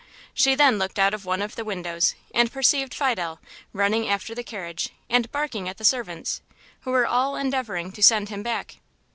[0.33, 3.39] She then looked out of one of the windows, and perceived Fidel,
[3.71, 6.41] running after the carriage, and barking at the servants,
[6.79, 8.77] who were all endeavouring to send him back.